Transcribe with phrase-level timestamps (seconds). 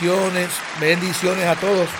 [0.00, 1.86] Bendiciones, bendiciones a todos.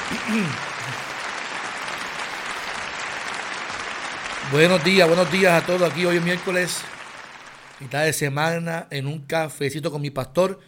[4.52, 5.82] buenos días, buenos días a todos.
[5.82, 6.78] Aquí hoy es miércoles,
[7.78, 10.60] mitad de semana, en un cafecito con mi pastor.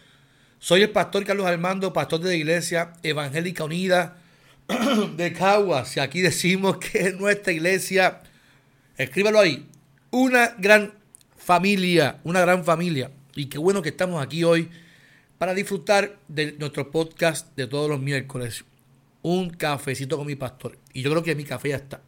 [0.59, 4.17] Soy el pastor Carlos Armando, pastor de la Iglesia Evangélica Unida
[5.15, 5.97] de Caguas.
[5.97, 8.21] Y aquí decimos que es nuestra iglesia,
[8.95, 9.67] escríbalo ahí,
[10.11, 10.93] una gran
[11.35, 13.09] familia, una gran familia.
[13.33, 14.69] Y qué bueno que estamos aquí hoy
[15.43, 18.63] para disfrutar de nuestro podcast de todos los miércoles.
[19.23, 20.79] Un cafecito con mi pastor.
[20.93, 22.01] Y yo creo que mi café ya está.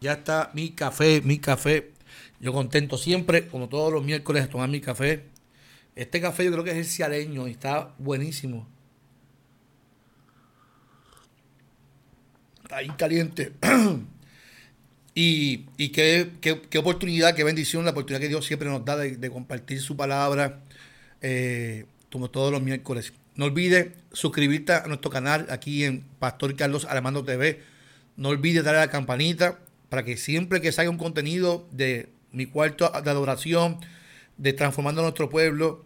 [0.00, 1.92] Ya está mi café, mi café.
[2.40, 5.26] Yo contento siempre, como todos los miércoles, a tomar mi café.
[5.94, 8.66] Este café yo creo que es el cialeño y está buenísimo.
[12.64, 13.52] Está ahí caliente.
[15.14, 19.30] y y qué, qué, oportunidad, qué bendición, la oportunidad que Dios siempre nos da de
[19.30, 20.65] compartir su palabra
[21.22, 23.12] eh, como todos los miércoles.
[23.34, 27.60] No olvides suscribirte a nuestro canal aquí en Pastor Carlos Armando TV.
[28.16, 29.58] No olvides darle a la campanita
[29.88, 33.78] para que siempre que salga un contenido de mi cuarto de adoración,
[34.36, 35.84] de Transformando Nuestro Pueblo,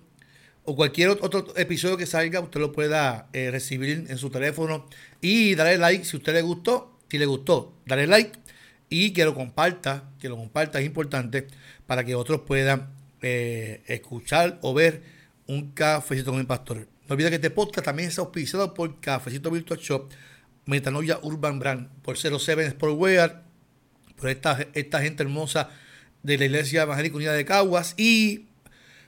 [0.65, 4.87] o cualquier otro episodio que salga, usted lo pueda eh, recibir en su teléfono
[5.21, 6.99] y darle like si a usted le gustó.
[7.09, 8.39] Si le gustó, dale like
[8.89, 11.47] y que lo comparta, que lo comparta es importante
[11.87, 12.91] para que otros puedan
[13.23, 15.03] eh, escuchar o ver
[15.51, 16.87] un cafecito con el pastor.
[17.09, 20.09] No olvides que este podcast también es auspiciado por Cafecito Virtual Shop,
[20.67, 23.43] Metanoia Urban Brand, por 07 Sportwear,
[24.17, 25.71] por esta, esta gente hermosa
[26.23, 27.95] de la Iglesia Evangélica Unida de Caguas.
[27.97, 28.47] Y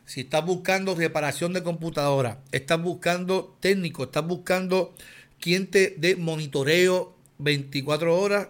[0.04, 4.96] si estás buscando reparación de computadora, estás buscando técnico, estás buscando
[5.38, 8.48] quien te dé monitoreo 24 horas,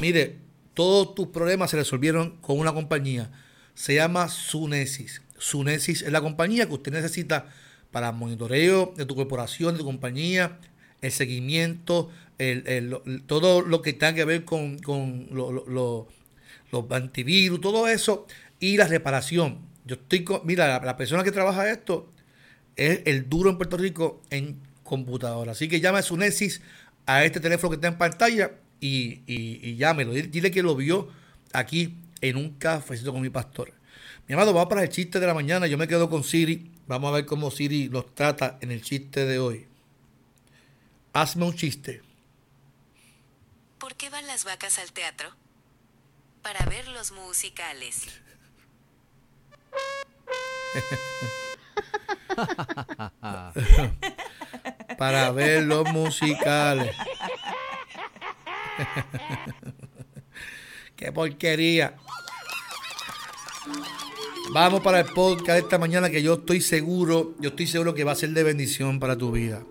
[0.00, 0.38] mire,
[0.72, 3.30] todos tus problemas se resolvieron con una compañía.
[3.74, 5.20] Se llama Sunesis.
[5.38, 7.46] Sunesis es la compañía que usted necesita
[7.90, 10.58] para monitoreo de tu corporación, de tu compañía,
[11.02, 12.10] el seguimiento,
[13.26, 16.06] todo lo que tenga que ver con, los
[16.90, 18.26] antivirus, todo eso,
[18.60, 19.58] y la reparación.
[19.84, 22.10] Yo estoy mira, la, persona que trabaja esto
[22.76, 25.52] es el duro en Puerto Rico en computadora.
[25.52, 26.60] Así que llame a Sunesis
[27.06, 30.12] a este teléfono que está en pantalla y, y, y llámelo.
[30.12, 31.08] Dile que lo vio
[31.52, 33.72] aquí en un cafecito con mi pastor.
[34.28, 35.68] Mi amado, vamos para el chiste de la mañana.
[35.68, 36.68] Yo me quedo con Siri.
[36.88, 39.68] Vamos a ver cómo Siri los trata en el chiste de hoy.
[41.12, 42.02] Hazme un chiste.
[43.78, 45.30] ¿Por qué van las vacas al teatro?
[46.42, 48.08] Para ver los musicales.
[54.98, 56.96] Para ver los musicales.
[60.96, 61.96] Qué porquería.
[64.52, 68.04] Vamos para el podcast de esta mañana que yo estoy seguro, yo estoy seguro que
[68.04, 69.62] va a ser de bendición para tu vida.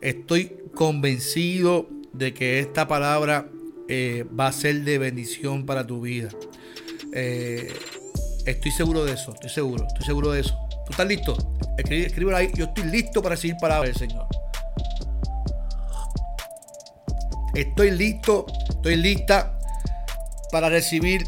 [0.00, 3.48] Estoy convencido de que esta palabra
[3.86, 6.30] eh, va a ser de bendición para tu vida.
[7.12, 7.72] Eh,
[8.46, 10.58] estoy seguro de eso, estoy seguro, estoy seguro de eso.
[10.86, 11.36] ¿Tú estás listo?
[11.76, 14.26] Escribe, ahí, yo estoy listo para recibir palabras del Señor.
[17.54, 19.58] Estoy listo, estoy lista
[20.50, 21.24] para recibir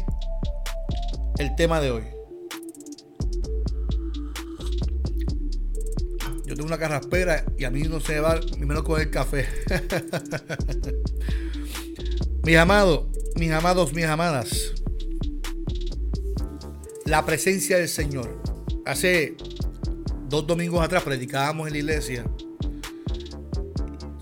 [1.37, 2.10] el tema de hoy.
[6.71, 9.45] Una carraspera y a mí no se va ni menos con el café.
[12.43, 14.73] mis amados, mis amados, mis amadas.
[17.05, 18.41] La presencia del Señor.
[18.85, 19.35] Hace
[20.29, 22.25] dos domingos atrás predicábamos en la iglesia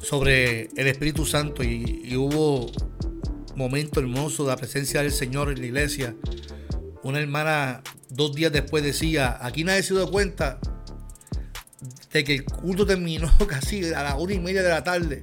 [0.01, 2.71] sobre el Espíritu Santo y, y hubo
[3.55, 6.15] momento hermoso de la presencia del Señor en la iglesia.
[7.03, 10.59] Una hermana dos días después decía, aquí nadie se dio cuenta
[12.11, 15.21] de que el culto terminó casi a las una y media de la tarde.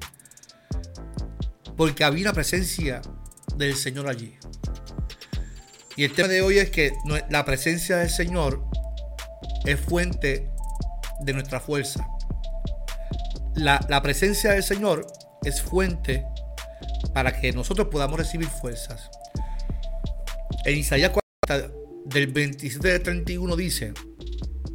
[1.76, 3.02] Porque había una presencia
[3.56, 4.34] del Señor allí.
[5.96, 6.92] Y el tema de hoy es que
[7.30, 8.64] la presencia del Señor
[9.64, 10.50] es fuente
[11.20, 12.06] de nuestra fuerza.
[13.54, 15.06] La, la presencia del Señor
[15.44, 16.24] es fuente
[17.14, 19.10] para que nosotros podamos recibir fuerzas.
[20.66, 21.12] En Isaías
[21.46, 21.72] 40,
[22.04, 23.94] del 27 al 31 dice,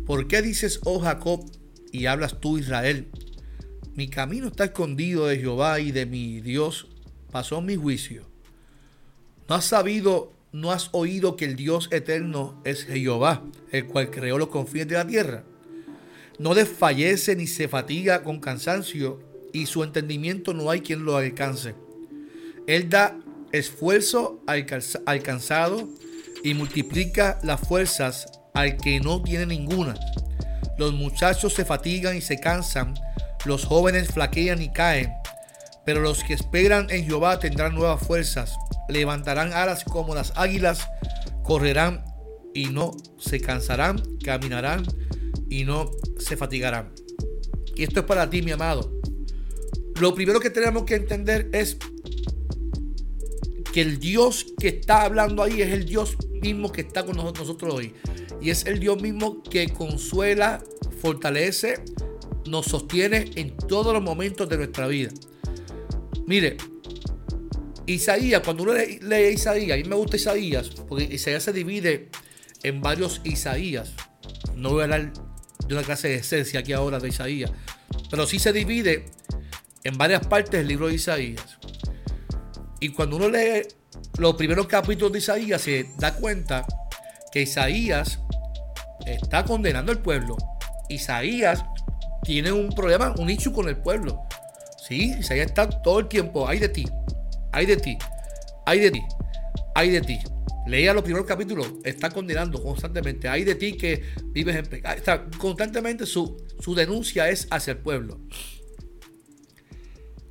[0.06, 1.46] ¿por qué dices, oh Jacob,
[1.92, 3.08] y hablas tú Israel,
[3.96, 6.88] mi camino está escondido de Jehová y de mi Dios
[7.32, 8.26] pasó mi juicio.
[9.50, 14.38] No has sabido, no has oído que el Dios eterno es Jehová, el cual creó
[14.38, 15.44] los confines de la tierra.
[16.40, 19.22] No desfallece ni se fatiga con cansancio,
[19.54, 21.76] y su entendimiento no hay quien lo alcance.
[22.68, 23.20] Él da
[23.52, 25.90] esfuerzo al cansado
[26.44, 29.96] y multiplica las fuerzas al que no tiene ninguna.
[30.81, 32.95] Los muchachos se fatigan y se cansan,
[33.45, 35.13] los jóvenes flaquean y caen,
[35.86, 38.56] pero los que esperan en Jehová tendrán nuevas fuerzas,
[38.89, 40.88] levantarán alas como las águilas,
[41.44, 42.04] correrán
[42.56, 44.83] y no se cansarán, caminarán
[45.51, 46.92] y no se fatigarán.
[47.75, 48.92] Y esto es para ti, mi amado.
[50.00, 51.77] Lo primero que tenemos que entender es
[53.72, 57.72] que el Dios que está hablando ahí es el Dios mismo que está con nosotros
[57.72, 57.94] hoy.
[58.42, 60.64] Y es el Dios mismo que consuela,
[61.00, 61.84] fortalece,
[62.48, 65.12] nos sostiene en todos los momentos de nuestra vida.
[66.26, 66.58] Mire,
[67.86, 72.10] Isaías, cuando uno lee, Isaías, a mí me gusta Isaías, porque Isaías se divide
[72.64, 73.94] en varios Isaías.
[74.56, 75.14] No voy a hablar
[75.68, 77.52] de una clase de esencia aquí ahora de Isaías,
[78.10, 79.06] pero sí se divide
[79.84, 81.58] en varias partes del libro de Isaías.
[82.80, 83.68] Y cuando uno lee
[84.18, 86.66] los primeros capítulos de Isaías, se da cuenta
[87.31, 88.19] que Isaías
[89.06, 90.38] está condenando al pueblo.
[90.89, 91.63] Isaías
[92.24, 94.22] tiene un problema, un issue con el pueblo.
[94.88, 96.86] Sí, Isaías está todo el tiempo, ay de ti,
[97.51, 97.98] ay de ti,
[98.66, 99.01] ay de ti,
[99.75, 100.19] ay de ti.
[100.68, 104.95] Leía los primeros capítulos, está condenando constantemente, ay de ti que vives en pecado.
[104.95, 108.19] Está, constantemente su, su denuncia es hacia el pueblo.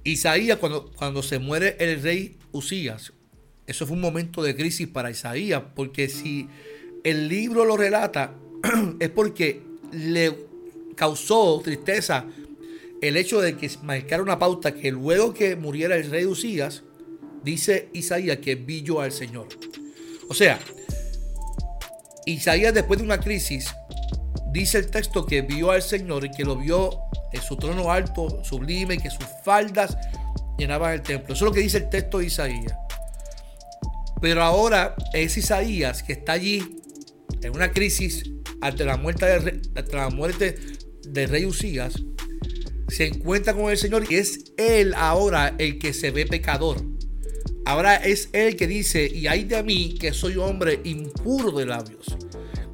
[0.04, 3.12] Isaías, cuando, cuando se muere el rey Usías,
[3.66, 6.48] eso fue un momento de crisis para Isaías, porque si
[7.04, 8.34] el libro lo relata,
[9.00, 9.62] es porque
[9.92, 10.36] le
[10.94, 12.26] causó tristeza
[13.00, 16.82] el hecho de que marcara una pauta que luego que muriera el rey Usías,
[17.42, 19.48] dice Isaías que vio al Señor.
[20.28, 20.58] O sea,
[22.26, 23.74] Isaías después de una crisis,
[24.52, 26.90] dice el texto que vio al Señor y que lo vio
[27.32, 29.96] en su trono alto, sublime, y que sus faldas
[30.58, 31.34] llenaban el templo.
[31.34, 32.74] Eso es lo que dice el texto de Isaías.
[34.20, 36.79] Pero ahora es Isaías que está allí
[37.42, 39.60] en una crisis ante la muerte de,
[39.92, 40.56] la muerte
[41.06, 41.94] del rey Usías.
[42.88, 46.82] Se encuentra con el Señor y es él ahora el que se ve pecador.
[47.64, 52.06] Ahora es él que dice, y hay de mí que soy hombre impuro de labios.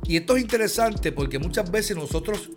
[0.08, 2.50] Y esto es interesante porque muchas veces nosotros,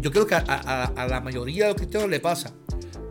[0.00, 2.54] yo, creo que a, a la mayoría de los cristianos le pasa,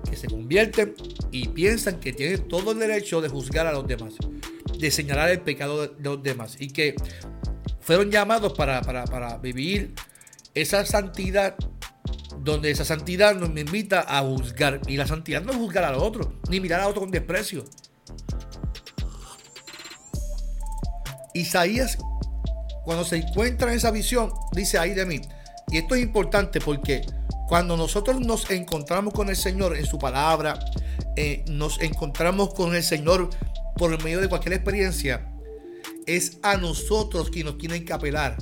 [0.07, 0.93] que se convierten
[1.31, 4.15] y piensan que tienen todo el derecho de juzgar a los demás,
[4.81, 6.95] de señalar el pecado de los demás y que
[7.79, 9.93] fueron llamados para, vivir
[10.53, 11.55] esa santidad
[12.39, 14.81] donde esa santidad nos invita a juzgar.
[14.87, 17.63] Y la santidad no es juzgar al otro, ni mirar a otro con desprecio.
[21.33, 21.97] Isaías,
[22.83, 25.21] cuando se encuentra en esa visión, dice ahí de mí.
[25.69, 27.05] Y esto es importante porque
[27.47, 30.59] cuando nosotros nos encontramos con el Señor en su palabra,
[31.15, 33.29] eh, nos encontramos con el Señor
[33.77, 35.31] por medio de cualquier experiencia,
[36.05, 38.37] es a nosotros quien nos tienen que apelar.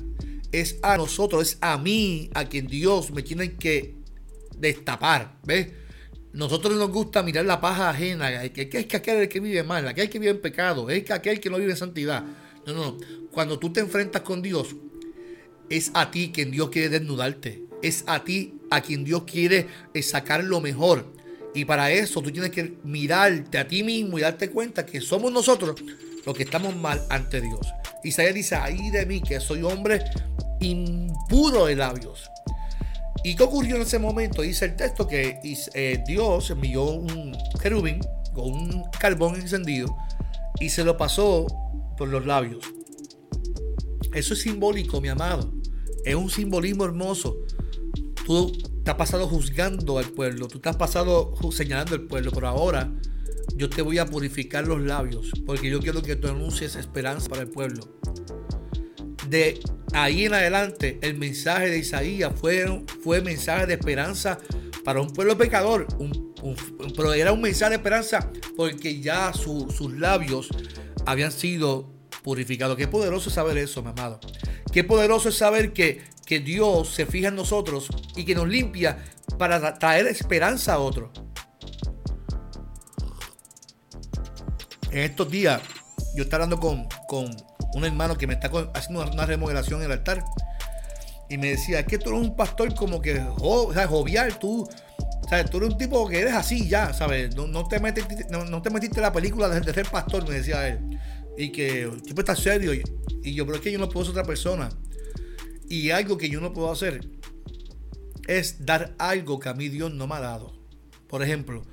[0.51, 3.95] Es a nosotros, es a mí a quien Dios me tiene que
[4.57, 5.37] destapar.
[5.43, 5.67] ¿Ves?
[6.33, 8.49] Nosotros nos gusta mirar la paja ajena.
[8.49, 11.39] Que, es que aquel que vive mal, aquel que vive en pecado, es que aquel
[11.39, 12.23] que no vive en santidad.
[12.65, 12.97] No, no, no.
[13.31, 14.75] Cuando tú te enfrentas con Dios,
[15.69, 17.63] es a ti quien Dios quiere desnudarte.
[17.81, 19.67] Es a ti a quien Dios quiere
[20.01, 21.13] sacar lo mejor.
[21.53, 25.31] Y para eso tú tienes que mirarte a ti mismo y darte cuenta que somos
[25.31, 25.75] nosotros
[26.25, 27.73] los que estamos mal ante Dios.
[28.03, 30.03] Isaías dice, ahí de mí que soy hombre
[30.59, 32.29] impuro de labios.
[33.23, 34.41] ¿Y qué ocurrió en ese momento?
[34.41, 35.39] Dice el texto que
[35.73, 37.99] eh, Dios envió un querubín
[38.33, 39.95] con un carbón encendido
[40.59, 41.47] y se lo pasó
[41.97, 42.63] por los labios.
[44.13, 45.53] Eso es simbólico, mi amado.
[46.05, 47.37] Es un simbolismo hermoso.
[48.25, 48.51] Tú
[48.89, 52.91] has pasado juzgando al pueblo, tú te has pasado señalando al pueblo, pero ahora
[53.55, 57.41] yo te voy a purificar los labios, porque yo quiero que tú anuncies esperanza para
[57.41, 57.87] el pueblo.
[59.27, 59.59] De
[59.93, 64.39] ahí en adelante, el mensaje de Isaías fue, fue mensaje de esperanza
[64.83, 65.87] para un pueblo pecador,
[66.95, 70.49] pero era un mensaje de esperanza porque ya sus labios
[71.05, 71.91] habían sido
[72.23, 72.77] purificados.
[72.77, 74.19] Qué poderoso es saber eso, mi amado.
[74.71, 78.99] Qué poderoso es saber que, que Dios se fija en nosotros y que nos limpia
[79.39, 81.09] para traer esperanza a otros.
[84.91, 85.59] En estos días,
[86.15, 87.35] yo estaba hablando con, con
[87.73, 90.23] un hermano que me está haciendo una remodelación en el altar.
[91.31, 94.69] Y me decía, es que tú eres un pastor como que jovial, tú,
[95.27, 95.49] ¿Sabes?
[95.49, 97.35] Tú eres un tipo que eres así ya, ¿sabes?
[97.35, 100.67] No, no te, metiste, no, te metiste la película de, de, ser pastor, me decía
[100.67, 100.99] él.
[101.39, 102.71] Y que el tipo está serio.
[102.71, 102.83] Y,
[103.23, 104.69] y yo, pero es que yo no puedo ser otra persona.
[105.69, 107.07] Y algo que yo no puedo hacer
[108.27, 110.51] es dar algo que a mí Dios no me ha dado.
[111.07, 111.63] Por ejemplo,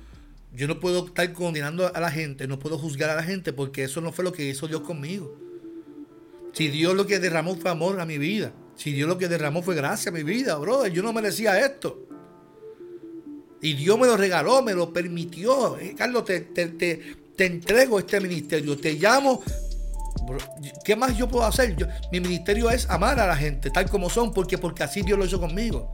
[0.53, 3.83] yo no puedo estar condenando a la gente, no puedo juzgar a la gente porque
[3.83, 5.37] eso no fue lo que hizo Dios conmigo.
[6.53, 9.61] Si Dios lo que derramó fue amor a mi vida, si Dios lo que derramó
[9.61, 12.07] fue gracia a mi vida, brother, yo no merecía esto.
[13.61, 15.77] Y Dios me lo regaló, me lo permitió.
[15.79, 19.43] Eh, Carlos, te, te, te, entrego este ministerio, te llamo.
[20.83, 21.75] ¿Qué más yo puedo hacer?
[22.11, 25.25] mi ministerio es amar a la gente tal como son, porque, porque así Dios lo
[25.25, 25.89] hizo conmigo.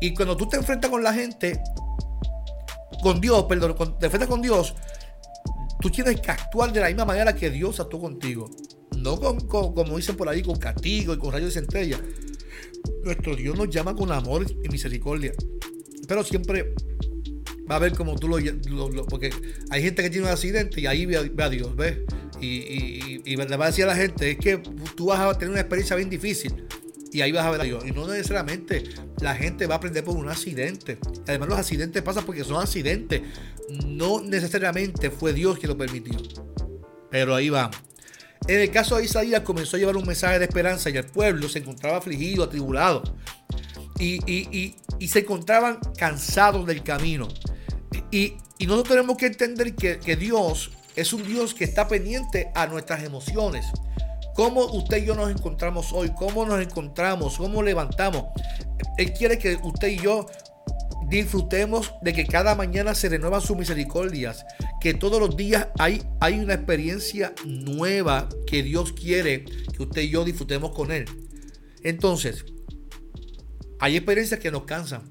[0.00, 1.62] Y cuando tú te enfrentas con la gente,
[3.02, 4.74] con Dios, perdón, te enfrentas con Dios,
[5.80, 8.50] tú tienes que actuar de la misma manera que Dios actuó contigo.
[8.96, 12.00] No con, como dicen por ahí, con castigo y con rayos de centella.
[13.04, 15.32] Nuestro Dios nos llama con amor y misericordia.
[16.06, 16.74] Pero siempre
[17.70, 19.30] va a ver como tú lo, Porque
[19.70, 21.98] hay gente que tiene un accidente y ahí ve a, Dios, ¿ves?
[22.42, 24.58] Y, y, le va a decir a la gente, es que
[24.96, 26.66] tú vas a tener una experiencia bien difícil
[27.12, 27.84] y ahí vas a ver a Dios.
[27.86, 28.84] Y no necesariamente
[29.20, 30.98] la gente va a aprender por un accidente.
[31.28, 33.22] Además, los accidentes pasan porque son accidentes.
[33.86, 36.18] No necesariamente fue Dios quien lo permitió.
[37.10, 37.76] Pero ahí vamos.
[38.48, 41.48] En el caso de Isaías comenzó a llevar un mensaje de esperanza y el pueblo
[41.48, 43.02] se encontraba afligido, atribulado.
[44.00, 44.74] Y,
[45.06, 47.28] se encontraban cansados del camino.
[48.10, 53.02] Y, nosotros tenemos que entender que Dios es un Dios que está pendiente a nuestras
[53.02, 53.66] emociones.
[54.34, 58.24] Cómo usted y yo nos encontramos hoy, cómo nos encontramos, cómo levantamos.
[58.96, 60.26] Él quiere que usted y yo
[61.08, 64.46] disfrutemos de que cada mañana se renuevan sus misericordias,
[64.80, 70.10] que todos los días hay, hay una experiencia nueva que Dios quiere que usted y
[70.10, 71.04] yo disfrutemos con Él.
[71.82, 72.46] Entonces,
[73.78, 75.02] hay experiencias que nos cansan.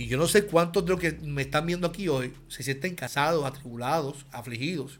[0.00, 2.94] Y yo no sé cuántos de los que me están viendo aquí hoy se sienten
[2.94, 4.98] casados, atribulados, afligidos.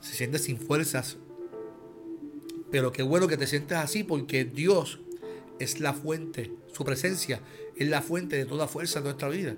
[0.00, 1.18] Se sienten sin fuerzas,
[2.70, 5.00] pero qué bueno que te sientes así porque Dios
[5.58, 7.42] es la fuente, su presencia
[7.76, 9.54] es la fuente de toda fuerza de nuestra vida.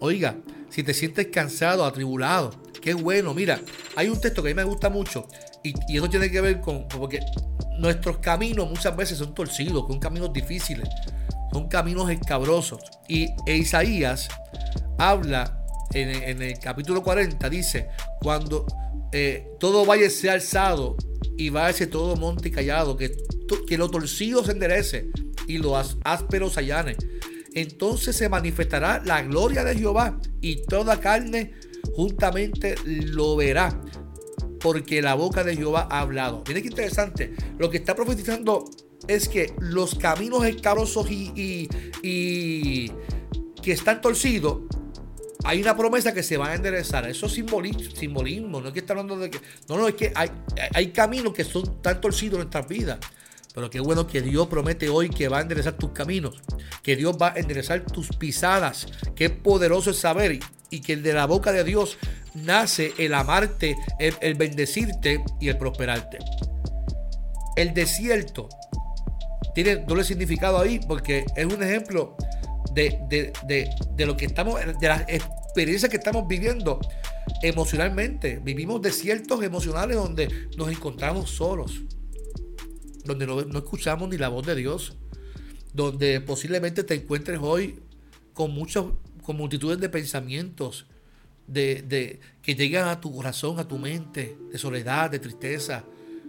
[0.00, 3.34] Oiga, si te sientes cansado, atribulado, qué bueno.
[3.34, 3.60] Mira,
[3.94, 5.28] hay un texto que a mí me gusta mucho
[5.62, 7.20] y, eso tiene que ver con, porque
[7.78, 10.88] nuestros caminos muchas veces son torcidos, son caminos difíciles,
[11.52, 12.80] son caminos escabrosos.
[13.08, 14.28] Y Isaías
[14.98, 17.88] habla en, el capítulo 40, dice,
[18.20, 18.66] cuando
[19.12, 20.96] eh, todo valle sea alzado
[21.36, 23.16] y va ese todo monte callado, que,
[23.66, 25.10] que lo torcido se enderece
[25.46, 26.96] y lo ásperos allane.
[27.54, 31.54] Entonces se manifestará la gloria de Jehová y toda carne
[31.94, 33.80] juntamente lo verá,
[34.60, 36.44] porque la boca de Jehová ha hablado.
[36.46, 37.34] Miren qué interesante.
[37.58, 38.64] Lo que está profetizando
[39.06, 41.68] es que los caminos escabrosos y,
[42.02, 42.92] y
[43.62, 44.58] que están torcidos
[45.44, 47.08] hay una promesa que se va a enderezar.
[47.08, 49.40] Eso es simbolismo, No es que está hablando de que.
[49.68, 50.30] No, no, es que hay,
[50.74, 52.98] hay caminos que son tan torcidos en nuestras vidas.
[53.54, 56.42] Pero qué bueno que Dios promete hoy que va a enderezar tus caminos.
[56.82, 58.88] Que Dios va a enderezar tus pisadas.
[59.14, 60.38] Qué poderoso es saber.
[60.70, 61.96] Y que de la boca de Dios
[62.34, 66.18] nace el amarte, el, bendecirte y el prosperarte.
[67.56, 68.48] El desierto
[69.64, 72.16] tiene doble significado ahí porque es un ejemplo
[72.72, 73.32] de,
[73.98, 76.78] lo que estamos, de las experiencias que estamos viviendo
[77.42, 78.40] emocionalmente.
[78.40, 81.80] Vivimos desiertos emocionales donde nos encontramos solos,
[83.04, 84.96] donde no, escuchamos ni la voz de Dios,
[85.74, 87.80] donde posiblemente te encuentres hoy
[88.34, 88.92] con muchos,
[89.24, 90.86] con multitudes de pensamientos
[91.48, 95.82] de, de, que llegan a tu corazón, a tu mente, de soledad, de tristeza,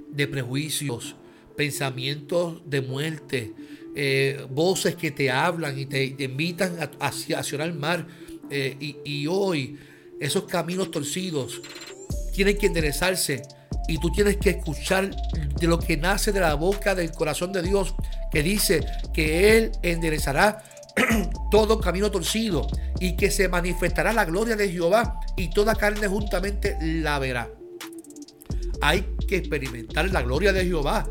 [0.09, 1.15] de prejuicios,
[1.59, 3.53] pensamientos de muerte,
[3.93, 8.07] eh, voces que te hablan y te, invitan hacia, hacia el mar.
[8.49, 9.77] Eh, y, hoy
[10.21, 11.61] esos caminos torcidos
[12.33, 13.41] tienen que enderezarse
[13.89, 15.13] y tú tienes que escuchar
[15.59, 17.93] de lo que nace de la boca del corazón de Dios,
[18.31, 18.79] que dice
[19.13, 20.63] que Él enderezará
[21.51, 22.67] todo camino torcido
[23.01, 27.49] y que se manifestará la gloria de Jehová y toda carne juntamente la verá.
[28.79, 31.05] Hay que experimentar la gloria de Jehová.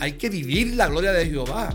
[0.00, 1.74] Hay que vivir la gloria de Jehová.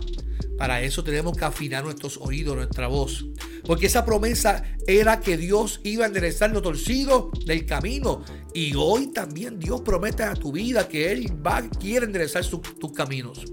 [0.57, 3.25] Para eso tenemos que afinar nuestros oídos, nuestra voz.
[3.65, 8.23] Porque esa promesa era que Dios iba a enderezar lo torcido del camino.
[8.53, 13.45] Y hoy también Dios promete a tu vida que Él va, quiere enderezar tus caminos.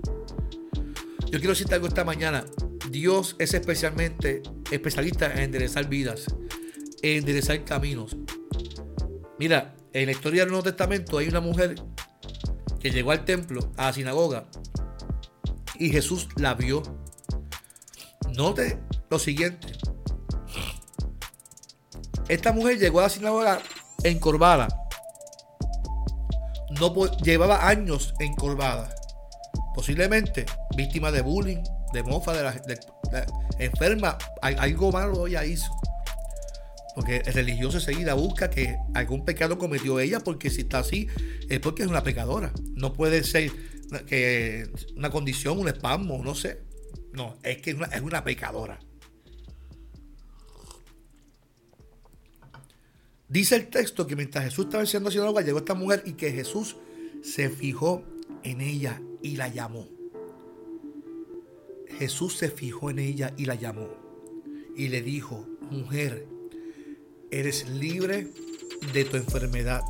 [1.30, 2.44] Yo quiero decirte algo esta mañana.
[2.90, 6.26] Dios es especialmente especialista en enderezar vidas,
[7.02, 8.16] en enderezar caminos.
[9.38, 11.74] Mira, en la historia del Nuevo Testamento hay una mujer
[12.82, 14.44] que llegó al templo, a la sinagoga,
[15.78, 16.82] y Jesús la vio.
[18.36, 19.68] Note lo siguiente.
[22.28, 23.60] Esta mujer llegó a la sinagoga
[24.02, 24.68] encorvada.
[26.80, 28.92] No llevaba años encorvada.
[29.74, 30.44] Posiblemente
[30.76, 31.62] víctima de bullying,
[31.92, 33.26] de mofa, de la,
[33.58, 34.18] enferma.
[34.40, 35.72] Algo malo ella hizo.
[36.94, 41.08] Porque el religioso enseguida busca que algún pecado cometió ella, porque si está así,
[41.48, 42.52] es porque es una pecadora.
[42.74, 43.50] No puede ser
[44.06, 46.60] que una condición, un espasmo, no sé.
[47.12, 48.78] No, es que es una, pecadora.
[53.28, 56.76] Dice el texto que mientras Jesús estaba haciendo agua, llegó esta mujer y que Jesús
[57.22, 58.02] se fijó
[58.42, 59.88] en ella y la llamó.
[61.98, 63.88] Jesús se fijó en ella y la llamó.
[64.76, 66.26] Y le dijo, mujer,
[67.32, 68.28] eres libre
[68.92, 69.80] de tu enfermedad.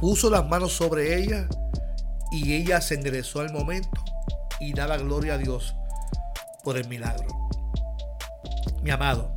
[0.00, 1.46] Puso las manos sobre ella
[2.32, 3.90] y ella se enderezó al momento
[4.58, 5.74] y daba gloria a Dios
[6.64, 7.28] por el milagro.
[8.82, 9.34] Mi amado,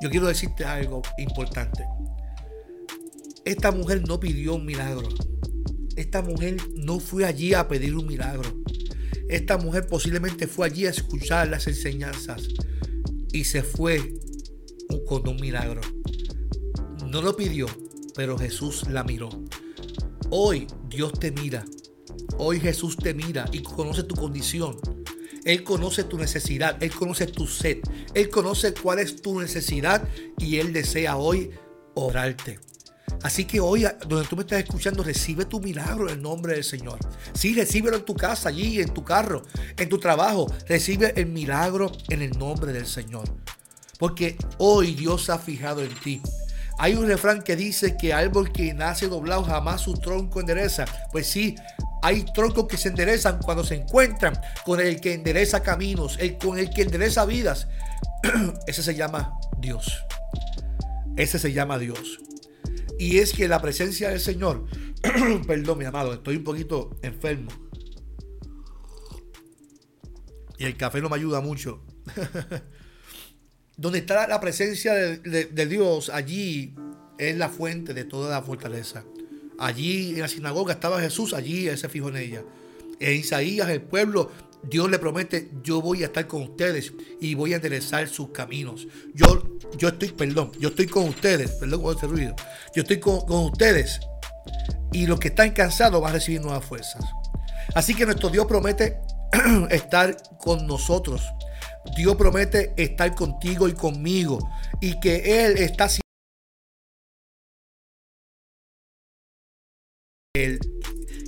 [0.00, 1.84] yo quiero decirte algo importante.
[3.44, 5.08] Esta mujer no pidió un milagro.
[5.96, 8.50] Esta mujer no fue allí a pedir un milagro.
[9.28, 12.42] Esta mujer posiblemente fue allí a escuchar las enseñanzas
[13.32, 14.14] y se fue
[15.06, 15.80] con un milagro.
[17.06, 17.66] No lo pidió,
[18.14, 19.28] pero Jesús la miró.
[20.30, 21.64] Hoy Dios te mira.
[22.38, 24.78] Hoy Jesús te mira y conoce tu condición.
[25.44, 27.78] Él conoce tu necesidad, Él conoce tu sed,
[28.14, 30.08] Él conoce cuál es tu necesidad
[30.38, 31.50] y Él desea hoy
[31.94, 32.60] orarte.
[33.22, 36.64] Así que hoy, donde tú me estás escuchando, recibe tu milagro en el nombre del
[36.64, 36.98] Señor.
[37.34, 39.42] Sí, recíbelo en tu casa, allí, en tu carro,
[39.76, 40.52] en tu trabajo.
[40.68, 43.24] Recibe el milagro en el nombre del Señor.
[44.02, 46.20] Porque hoy Dios ha fijado en ti.
[46.76, 50.86] Hay un refrán que dice que árbol que nace doblado jamás su tronco endereza.
[51.12, 51.54] Pues sí,
[52.02, 56.58] hay troncos que se enderezan cuando se encuentran con el que endereza caminos, el, con
[56.58, 57.68] el que endereza vidas.
[58.66, 60.04] Ese se llama Dios.
[61.16, 62.18] Ese se llama Dios.
[62.98, 64.66] Y es que la presencia del Señor,
[65.46, 67.52] perdón mi amado, estoy un poquito enfermo.
[70.58, 71.84] Y el café no me ayuda mucho.
[73.76, 76.74] Donde está la presencia de, Dios, allí
[77.18, 79.04] es la fuente de toda la fortaleza.
[79.58, 82.42] Allí en la sinagoga estaba Jesús, allí se fijó en ella.
[83.00, 84.30] En Isaías, el pueblo,
[84.62, 88.86] Dios le promete, yo voy a estar con ustedes y voy a enderezar sus caminos.
[89.14, 92.36] Yo, yo estoy, perdón, yo estoy con ustedes, perdón por ese ruido.
[92.74, 94.00] Yo estoy con, con ustedes
[94.92, 97.04] y los que están cansados van a recibir nuevas fuerzas.
[97.74, 98.98] Así que nuestro Dios promete
[99.70, 101.22] estar con nosotros.
[101.96, 104.38] Dios promete estar contigo y conmigo
[104.80, 105.88] y que Él está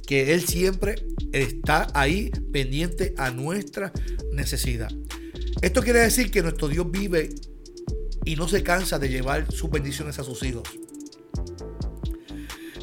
[0.07, 0.95] que Él siempre
[1.33, 3.93] está ahí pendiente a nuestra
[4.33, 4.91] necesidad.
[5.63, 7.31] Esto quiere decir que nuestro Dios vive
[8.25, 10.63] y no se cansa de llevar sus bendiciones a sus hijos.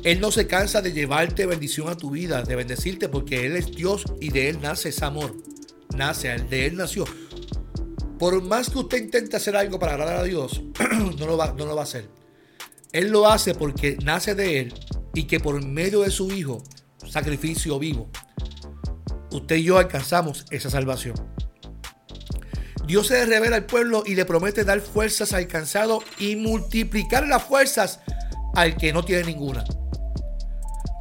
[0.03, 3.71] Él no se cansa de llevarte bendición a tu vida, de bendecirte, porque Él es
[3.71, 5.36] Dios y de Él nace ese amor.
[5.95, 7.05] Nace, de Él nació.
[8.21, 10.62] Por más que usted intente hacer algo para agradar a Dios,
[11.17, 12.07] no lo, va, no lo va a hacer.
[12.91, 14.75] Él lo hace porque nace de Él
[15.15, 16.62] y que por medio de su Hijo,
[17.03, 18.12] sacrificio vivo,
[19.31, 21.15] usted y yo alcanzamos esa salvación.
[22.86, 27.41] Dios se revela al pueblo y le promete dar fuerzas al cansado y multiplicar las
[27.41, 28.01] fuerzas
[28.53, 29.63] al que no tiene ninguna.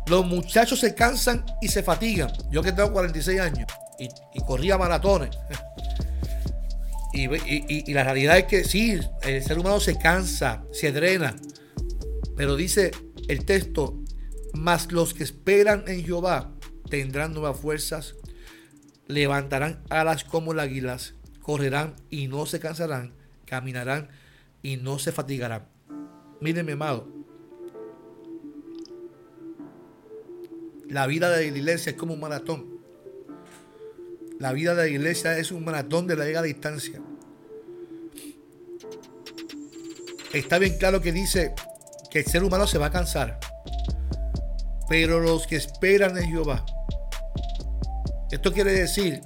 [0.07, 2.33] Los muchachos se cansan y se fatigan.
[2.51, 3.67] Yo que tengo 46 años
[3.99, 5.37] y, y corría maratones.
[7.13, 11.37] Y, la realidad es que sí, el ser humano se cansa, se drena.
[12.37, 12.93] Pero dice
[13.29, 13.99] el texto,
[14.55, 16.53] mas los que esperan en Jehová
[16.89, 18.15] tendrán nuevas fuerzas,
[19.07, 24.09] levantarán alas como las águilas, correrán y no se cansarán, caminarán
[24.63, 25.67] y no se fatigarán.
[26.41, 27.09] Miren, mi amado,
[30.89, 32.70] la vida de la iglesia es como un maratón.
[34.41, 36.99] La vida de la iglesia es un maratón de larga distancia.
[40.33, 41.55] Está bien claro que dice
[42.11, 43.39] que el ser humano se va a cansar.
[44.89, 46.65] Pero los que esperan en Jehová.
[48.31, 49.21] Esto quiere decir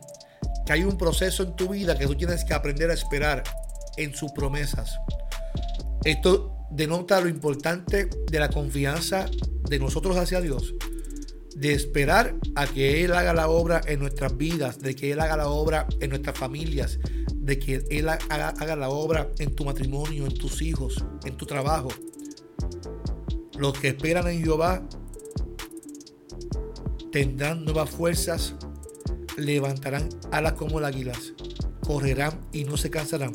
[0.66, 3.44] que hay un proceso en tu vida que tú tienes que aprender a esperar
[3.96, 4.98] en sus promesas.
[6.02, 9.26] Esto denota lo importante de la confianza
[9.68, 10.74] de nosotros hacia Dios
[11.54, 15.36] de esperar a que Él haga la obra en nuestras vidas, de que Él haga
[15.36, 16.98] la obra en nuestras familias,
[17.34, 21.88] de que Él haga, la obra en tu matrimonio, en tus hijos, en tu trabajo.
[23.56, 24.82] Los que esperan en Jehová
[27.12, 28.54] tendrán nuevas fuerzas,
[29.36, 31.34] levantarán alas como las águilas,
[31.86, 33.32] correrán y no se cansarán,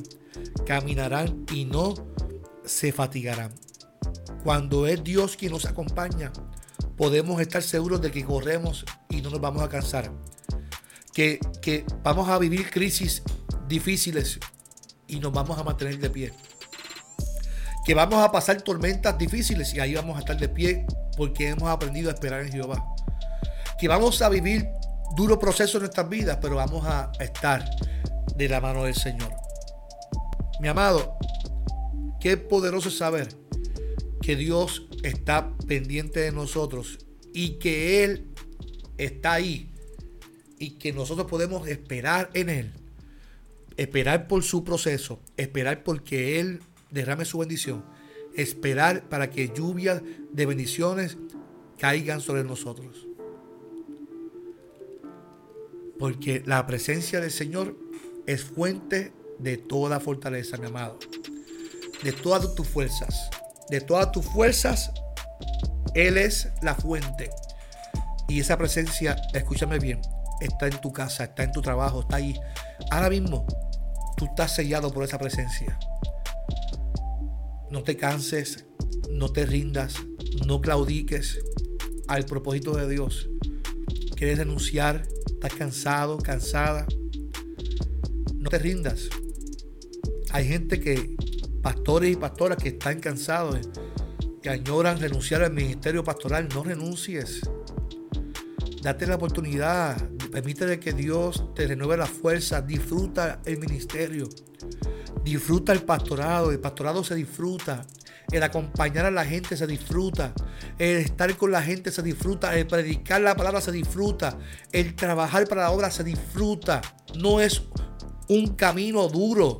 [0.66, 1.94] caminarán y no
[2.66, 3.54] se fatigarán.
[4.44, 6.32] Cuando es Dios quien nos acompaña,
[7.00, 10.12] podemos estar seguros de que corremos y no nos vamos a cansar.
[11.14, 13.24] Que, que vamos a vivir crisis
[13.70, 14.38] difíciles
[15.08, 16.34] y nos vamos a mantener de pie.
[17.86, 20.86] Que vamos a pasar tormentas difíciles y ahí vamos a estar de pie
[21.16, 22.86] porque hemos aprendido a esperar en Jehová.
[23.80, 24.68] Que vamos a vivir
[25.16, 27.64] duros procesos en nuestras vidas, pero vamos a estar
[28.36, 29.32] de la mano del Señor.
[30.60, 31.18] Mi amado,
[32.20, 33.30] qué poderoso saber
[34.22, 37.00] que Dios está pendiente de nosotros
[37.34, 38.26] y que Él
[38.98, 39.70] está ahí
[40.58, 42.74] y que nosotros podemos esperar en Él,
[43.78, 46.60] esperar por su proceso, esperar porque Él
[46.92, 47.84] derrame su bendición,
[48.36, 50.02] esperar para que lluvias
[50.32, 51.18] de bendiciones
[51.78, 53.08] caigan sobre nosotros.
[55.98, 57.78] Porque la presencia del Señor
[58.26, 61.00] es fuente de toda fortaleza, mi amado.
[62.04, 63.30] De todas tus fuerzas.
[63.70, 64.92] De todas tus fuerzas,
[65.94, 67.30] Él es la fuente.
[68.28, 70.02] Y esa presencia, escúchame bien,
[70.42, 72.40] está en tu casa, está en tu trabajo, está ahí.
[72.92, 73.46] Ahora mismo,
[74.18, 75.78] tú estás sellado por esa presencia.
[77.70, 78.66] No te canses,
[79.10, 79.96] no te rindas,
[80.46, 81.40] no claudiques
[82.08, 83.30] al propósito de Dios.
[84.16, 85.08] ¿Quieres denunciar?
[85.28, 86.86] ¿Estás cansado, cansada?
[88.36, 89.10] No te rindas.
[90.32, 91.16] Hay gente que,
[91.62, 93.60] pastores y pastoras que están cansados,
[94.41, 96.48] que añoran renunciar al ministerio pastoral.
[96.54, 97.41] No renuncies.
[98.82, 99.98] Date la oportunidad.
[100.32, 102.62] Permítele que Dios te renueve la fuerza.
[102.62, 104.30] Disfruta el ministerio.
[105.24, 107.86] Disfruta el pastorado, el pastorado se disfruta,
[108.32, 110.34] el acompañar a la gente se disfruta,
[110.78, 114.38] el estar con la gente se disfruta, el predicar la palabra se disfruta,
[114.72, 116.82] el trabajar para la obra se disfruta.
[117.17, 117.63] No es
[118.30, 119.58] un camino duro,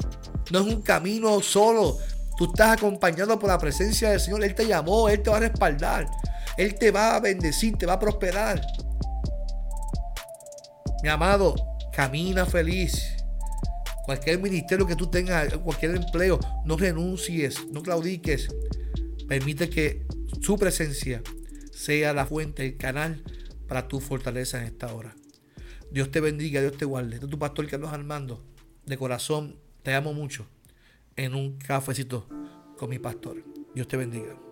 [0.52, 1.98] no es un camino solo.
[2.38, 4.44] Tú estás acompañado por la presencia del Señor.
[4.44, 6.08] Él te llamó, Él te va a respaldar,
[6.58, 8.62] Él te va a bendecir, te va a prosperar.
[11.04, 11.56] Mi amado,
[11.92, 13.20] camina feliz
[14.10, 18.48] cualquier ministerio que tú tengas, cualquier empleo, no renuncies, no claudiques.
[19.28, 20.08] Permite que
[20.42, 21.22] su presencia
[21.72, 23.24] sea la fuente, el canal
[23.68, 25.16] para tu fortaleza en esta hora.
[25.92, 27.14] Dios te bendiga, Dios te guarde.
[27.14, 28.44] Este es tu pastor Carlos Armando.
[28.84, 30.46] De corazón, te amo mucho.
[31.16, 32.28] En un cafecito
[32.78, 33.44] con mi pastor.
[33.74, 34.49] Dios te bendiga.